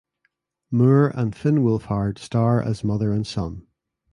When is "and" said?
1.09-1.35, 3.13-3.27